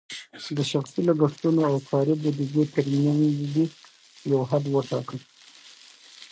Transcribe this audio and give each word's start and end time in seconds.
د 0.57 0.59
شخصي 0.71 0.99
لګښتونو 1.07 1.61
او 1.69 1.75
کاري 1.89 2.13
بودیجې 2.21 2.63
ترمنځ 2.73 3.37
دې 3.53 3.65
یو 4.31 4.41
حد 4.49 4.63
وټاکه. 4.69 5.17